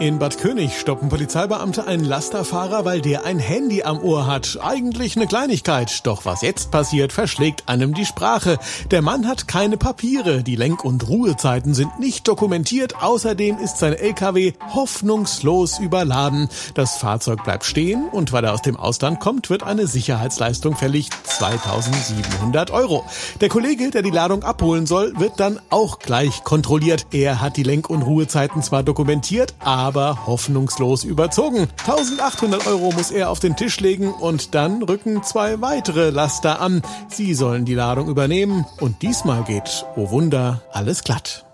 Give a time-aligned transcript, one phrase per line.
[0.00, 4.58] In Bad König stoppen Polizeibeamte einen Lasterfahrer, weil der ein Handy am Ohr hat.
[4.62, 8.58] Eigentlich eine Kleinigkeit, doch was jetzt passiert, verschlägt einem die Sprache.
[8.90, 13.92] Der Mann hat keine Papiere, die Lenk- und Ruhezeiten sind nicht dokumentiert, außerdem ist sein
[13.92, 16.48] LKW hoffnungslos überladen.
[16.72, 21.10] Das Fahrzeug bleibt stehen und weil er aus dem Ausland kommt, wird eine Sicherheitsleistung fällig
[21.24, 23.04] 2700 Euro.
[23.42, 27.06] Der Kollege, der die Ladung abholen soll, wird dann auch gleich kontrolliert.
[27.10, 31.66] Er hat die Lenk- und Ruhezeiten zwar dokumentiert, aber aber hoffnungslos überzogen.
[31.80, 36.82] 1800 Euro muss er auf den Tisch legen und dann rücken zwei weitere Laster an.
[37.08, 41.44] Sie sollen die Ladung übernehmen und diesmal geht, oh Wunder, alles glatt.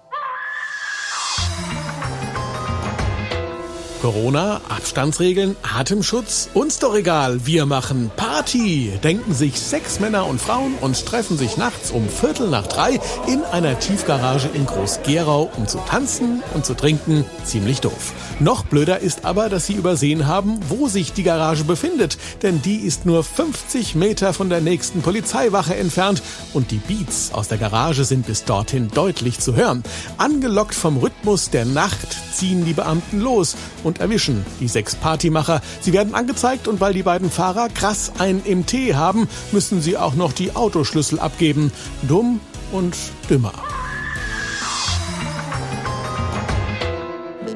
[4.00, 10.74] Corona, Abstandsregeln, Atemschutz, uns doch egal, wir machen Party, denken sich sechs Männer und Frauen
[10.80, 15.78] und treffen sich nachts um Viertel nach drei in einer Tiefgarage in Groß-Gerau, um zu
[15.88, 17.24] tanzen und zu trinken.
[17.44, 18.12] Ziemlich doof.
[18.38, 22.76] Noch blöder ist aber, dass sie übersehen haben, wo sich die Garage befindet, denn die
[22.76, 28.04] ist nur 50 Meter von der nächsten Polizeiwache entfernt und die Beats aus der Garage
[28.04, 29.82] sind bis dorthin deutlich zu hören.
[30.18, 35.62] Angelockt vom Rhythmus der Nacht ziehen die Beamten los und erwischen die sechs Partymacher.
[35.80, 40.14] Sie werden angezeigt und weil die beiden Fahrer krass ein MT haben, müssen sie auch
[40.14, 41.72] noch die Autoschlüssel abgeben.
[42.02, 42.40] Dumm
[42.72, 42.96] und
[43.30, 43.52] dümmer.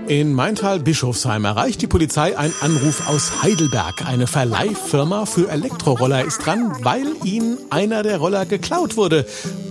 [0.07, 4.05] In Maintal-Bischofsheim erreicht die Polizei einen Anruf aus Heidelberg.
[4.07, 9.25] Eine Verleihfirma für Elektroroller ist dran, weil ihnen einer der Roller geklaut wurde.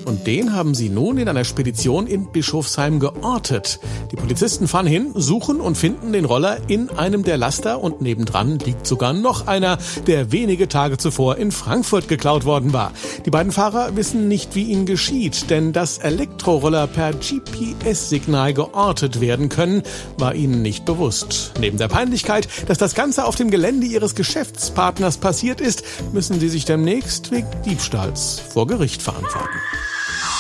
[0.05, 3.79] Und den haben sie nun in einer Spedition in Bischofsheim geortet.
[4.11, 8.59] Die Polizisten fahren hin, suchen und finden den Roller in einem der Laster und nebendran
[8.59, 9.77] liegt sogar noch einer,
[10.07, 12.91] der wenige Tage zuvor in Frankfurt geklaut worden war.
[13.25, 19.49] Die beiden Fahrer wissen nicht, wie ihnen geschieht, denn dass Elektroroller per GPS-Signal geortet werden
[19.49, 19.83] können,
[20.17, 21.53] war ihnen nicht bewusst.
[21.59, 25.83] Neben der Peinlichkeit, dass das Ganze auf dem Gelände ihres Geschäftspartners passiert ist,
[26.13, 29.59] müssen sie sich demnächst wegen Diebstahls vor Gericht verantworten.